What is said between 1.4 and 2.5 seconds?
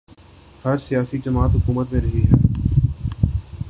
حکومت میں رہی ہے۔